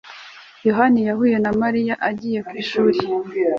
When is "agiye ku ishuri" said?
2.09-2.99